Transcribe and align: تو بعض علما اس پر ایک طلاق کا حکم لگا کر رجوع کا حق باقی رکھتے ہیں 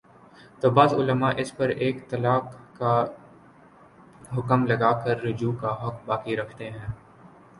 تو 0.61 0.69
بعض 0.69 0.93
علما 0.93 1.29
اس 1.41 1.49
پر 1.57 1.69
ایک 1.81 1.97
طلاق 2.09 2.45
کا 2.77 2.93
حکم 4.37 4.65
لگا 4.65 4.91
کر 5.03 5.21
رجوع 5.23 5.53
کا 5.61 5.73
حق 5.83 6.01
باقی 6.05 6.35
رکھتے 6.37 6.69
ہیں 6.69 6.87